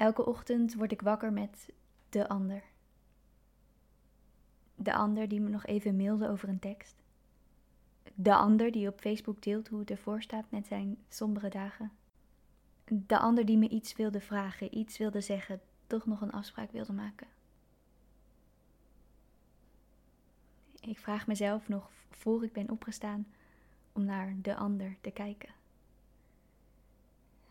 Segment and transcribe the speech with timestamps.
[0.00, 1.68] Elke ochtend word ik wakker met
[2.08, 2.62] de ander.
[4.74, 7.02] De ander die me nog even mailde over een tekst.
[8.14, 11.92] De ander die op Facebook deelt hoe het ervoor staat met zijn sombere dagen.
[12.84, 16.92] De ander die me iets wilde vragen, iets wilde zeggen, toch nog een afspraak wilde
[16.92, 17.28] maken.
[20.80, 23.26] Ik vraag mezelf nog voor ik ben opgestaan
[23.92, 25.59] om naar de ander te kijken.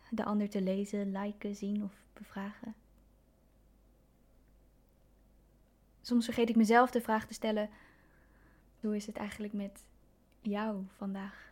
[0.10, 2.76] De ander te lezen, liken, zien of bevragen.
[6.02, 7.70] Soms vergeet ik mezelf de vraag te stellen:
[8.80, 9.86] hoe is het eigenlijk met
[10.41, 11.52] jou vandaag?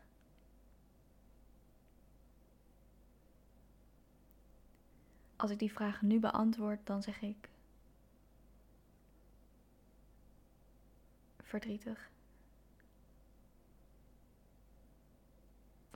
[5.35, 7.49] Als ik die vraag nu beantwoord, dan zeg ik
[11.41, 12.09] verdrietig.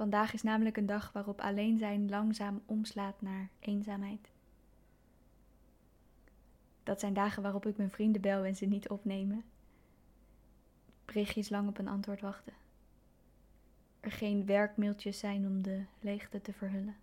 [0.01, 4.31] Vandaag is namelijk een dag waarop alleen zijn langzaam omslaat naar eenzaamheid.
[6.83, 9.43] Dat zijn dagen waarop ik mijn vrienden bel en ze niet opnemen.
[11.05, 12.53] Berichtjes lang op een antwoord wachten.
[13.99, 16.95] Er geen werkmailtjes zijn om de leegte te verhullen.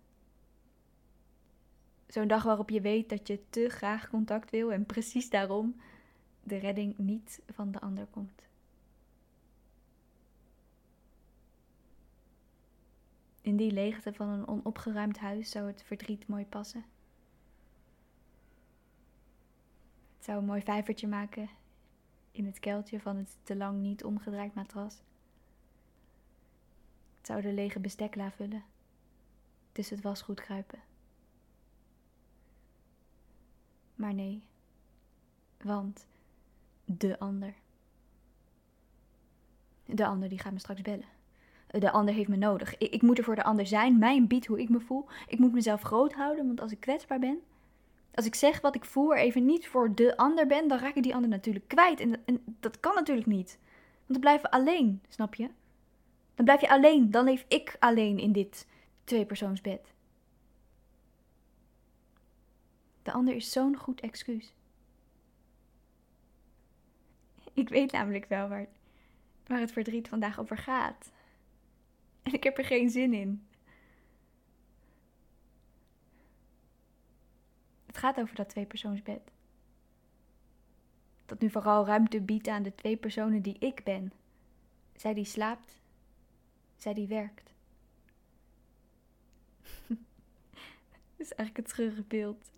[2.07, 5.75] Zo'n dag waarop je weet dat je te graag contact wil en precies daarom
[6.43, 8.48] de redding niet van de ander komt.
[13.41, 16.85] In die leegte van een onopgeruimd huis zou het verdriet mooi passen.
[20.15, 21.49] Het zou een mooi vijvertje maken
[22.31, 25.01] in het kuiltje van het te lang niet omgedraaid matras.
[27.17, 28.63] Het zou de lege bestekla vullen,
[29.71, 30.79] tussen het wasgoed kruipen.
[33.95, 34.41] Maar nee,
[35.57, 36.07] want
[36.85, 37.53] de ander.
[39.85, 41.18] De ander die gaat me straks bellen.
[41.69, 42.77] De ander heeft me nodig.
[42.77, 43.97] Ik, ik moet er voor de ander zijn.
[43.97, 45.05] Mij biedt hoe ik me voel.
[45.27, 47.39] Ik moet mezelf groot houden, want als ik kwetsbaar ben,
[48.13, 51.03] als ik zeg wat ik voel, even niet voor de ander ben, dan raak ik
[51.03, 51.99] die ander natuurlijk kwijt.
[51.99, 53.57] En, en dat kan natuurlijk niet.
[53.93, 55.49] Want dan blijven we alleen, snap je?
[56.35, 57.11] Dan blijf je alleen.
[57.11, 58.67] Dan leef ik alleen in dit
[59.03, 59.93] tweepersoonsbed.
[63.03, 64.53] De ander is zo'n goed excuus.
[67.53, 68.67] Ik weet namelijk wel waar,
[69.47, 71.11] waar het verdriet vandaag over gaat.
[72.29, 73.47] En ik heb er geen zin in.
[77.85, 79.31] Het gaat over dat tweepersoonsbed.
[81.25, 84.11] Dat nu vooral ruimte biedt aan de twee personen die ik ben.
[84.95, 85.79] Zij die slaapt,
[86.77, 87.53] zij die werkt.
[91.17, 92.51] Dat is eigenlijk het treurige beeld.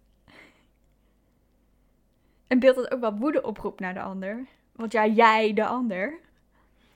[2.48, 4.48] Een beeld dat ook wel woede oproept naar de ander.
[4.72, 6.20] Want ja, jij, de ander.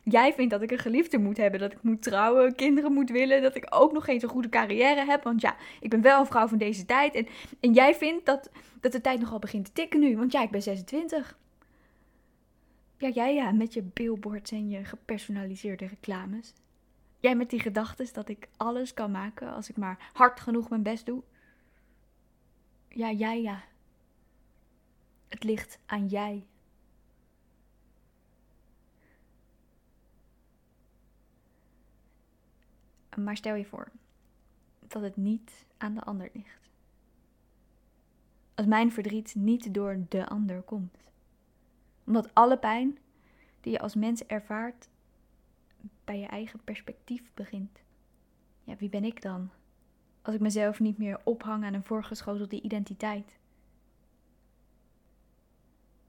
[0.10, 3.42] Jij vindt dat ik een geliefde moet hebben, dat ik moet trouwen, kinderen moet willen,
[3.42, 5.24] dat ik ook nog geen zo'n goede carrière heb.
[5.24, 7.16] Want ja, ik ben wel een vrouw van deze tijd.
[7.16, 7.28] En,
[7.60, 8.50] en jij vindt dat,
[8.80, 11.38] dat de tijd nogal begint te tikken nu, want ja, ik ben 26.
[12.98, 16.54] Ja, jij ja, met je billboards en je gepersonaliseerde reclames.
[17.20, 20.84] Jij met die gedachten dat ik alles kan maken als ik maar hard genoeg mijn
[20.84, 21.24] best doe.
[22.90, 23.64] Ja, jij ja.
[25.28, 26.46] Het ligt aan jij.
[33.16, 33.92] Maar stel je voor
[34.88, 36.70] dat het niet aan de ander ligt.
[38.56, 40.98] Als mijn verdriet niet door de ander komt.
[42.04, 42.98] Omdat alle pijn
[43.62, 44.90] die je als mens ervaart
[46.04, 47.80] bij je eigen perspectief begint.
[48.64, 49.50] Ja, wie ben ik dan?
[50.22, 53.38] Als ik mezelf niet meer ophang aan een voorgeschotelde identiteit.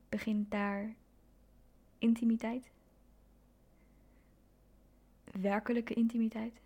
[0.09, 0.95] Begint daar
[1.99, 2.71] intimiteit?
[5.25, 6.61] Werkelijke intimiteit?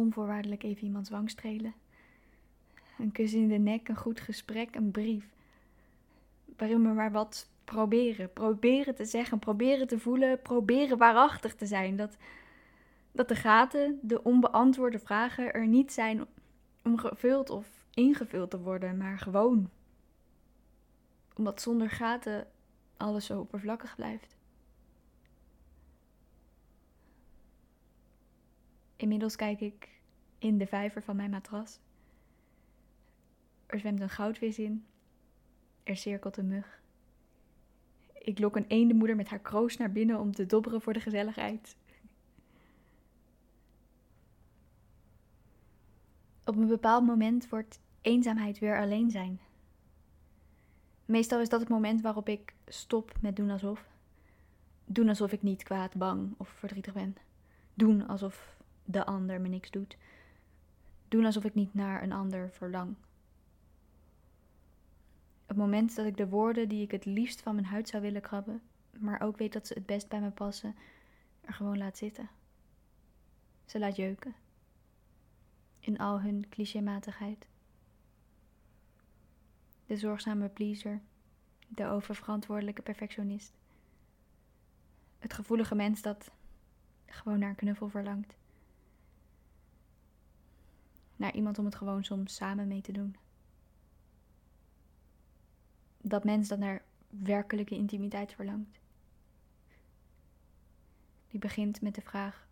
[0.00, 1.74] Onvoorwaardelijk even iemands wang strelen.
[2.98, 5.24] Een kus in de nek, een goed gesprek, een brief.
[6.56, 8.32] Waarin we maar wat proberen.
[8.32, 11.96] Proberen te zeggen, proberen te voelen, proberen waarachtig te zijn.
[11.96, 12.16] Dat,
[13.12, 16.26] dat de gaten, de onbeantwoorde vragen er niet zijn
[16.84, 19.70] om gevuld of ingevuld te worden, maar gewoon.
[21.36, 22.46] Omdat zonder gaten
[22.96, 24.36] alles zo oppervlakkig blijft.
[28.96, 29.99] Inmiddels kijk ik
[30.40, 31.78] in de vijver van mijn matras.
[33.66, 34.84] Er zwemt een goudvis in.
[35.82, 36.82] Er cirkelt een mug.
[38.12, 41.76] Ik lok een eendemoeder met haar kroos naar binnen om te dobberen voor de gezelligheid.
[46.44, 49.40] Op een bepaald moment wordt eenzaamheid weer alleen zijn.
[51.04, 53.88] Meestal is dat het moment waarop ik stop met doen alsof.
[54.84, 57.16] Doen alsof ik niet kwaad, bang of verdrietig ben.
[57.74, 59.96] Doen alsof de ander me niks doet.
[61.10, 62.96] Doen alsof ik niet naar een ander verlang.
[65.46, 68.20] Het moment dat ik de woorden die ik het liefst van mijn huid zou willen
[68.20, 68.62] krabben,
[68.98, 70.76] maar ook weet dat ze het best bij me passen,
[71.40, 72.28] er gewoon laat zitten.
[73.64, 74.34] Ze laat jeuken.
[75.78, 77.48] In al hun clichématigheid.
[79.86, 81.00] De zorgzame pleaser,
[81.68, 83.52] de oververantwoordelijke perfectionist.
[85.18, 86.30] Het gevoelige mens dat
[87.06, 88.38] gewoon naar knuffel verlangt.
[91.20, 93.16] Naar iemand om het gewoon soms samen mee te doen.
[95.96, 98.80] Dat mens dat naar werkelijke intimiteit verlangt.
[101.28, 102.46] Die begint met de vraag: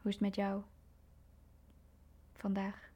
[0.00, 0.62] Hoe is het met jou
[2.32, 2.92] vandaag?